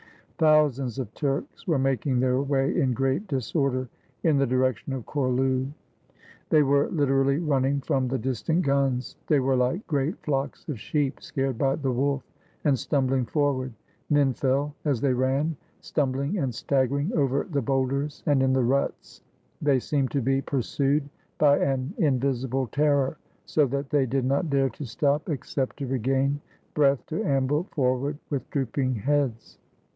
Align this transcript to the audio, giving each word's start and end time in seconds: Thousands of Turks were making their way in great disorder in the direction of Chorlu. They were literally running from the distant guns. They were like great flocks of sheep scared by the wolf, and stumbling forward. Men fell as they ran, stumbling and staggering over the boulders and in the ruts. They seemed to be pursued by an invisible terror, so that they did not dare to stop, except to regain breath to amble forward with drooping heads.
Thousands 0.39 0.97
of 0.97 1.13
Turks 1.13 1.67
were 1.67 1.77
making 1.77 2.19
their 2.19 2.41
way 2.41 2.75
in 2.81 2.93
great 2.93 3.27
disorder 3.27 3.87
in 4.23 4.39
the 4.39 4.47
direction 4.47 4.91
of 4.93 5.05
Chorlu. 5.05 5.67
They 6.49 6.63
were 6.63 6.89
literally 6.89 7.37
running 7.37 7.81
from 7.81 8.07
the 8.07 8.17
distant 8.17 8.63
guns. 8.65 9.17
They 9.27 9.39
were 9.39 9.55
like 9.55 9.85
great 9.85 10.17
flocks 10.23 10.67
of 10.67 10.79
sheep 10.79 11.21
scared 11.21 11.59
by 11.59 11.75
the 11.75 11.91
wolf, 11.91 12.23
and 12.63 12.79
stumbling 12.79 13.27
forward. 13.27 13.73
Men 14.09 14.33
fell 14.33 14.73
as 14.83 14.99
they 14.99 15.13
ran, 15.13 15.55
stumbling 15.81 16.39
and 16.39 16.55
staggering 16.55 17.13
over 17.13 17.43
the 17.47 17.61
boulders 17.61 18.23
and 18.25 18.41
in 18.41 18.53
the 18.53 18.63
ruts. 18.63 19.21
They 19.61 19.77
seemed 19.77 20.09
to 20.09 20.21
be 20.23 20.41
pursued 20.41 21.07
by 21.37 21.59
an 21.59 21.93
invisible 21.99 22.65
terror, 22.65 23.17
so 23.45 23.67
that 23.67 23.91
they 23.91 24.07
did 24.07 24.25
not 24.25 24.49
dare 24.49 24.69
to 24.71 24.85
stop, 24.85 25.29
except 25.29 25.77
to 25.77 25.85
regain 25.85 26.41
breath 26.73 27.05
to 27.05 27.23
amble 27.23 27.65
forward 27.65 28.17
with 28.31 28.49
drooping 28.49 28.95
heads. 28.95 29.59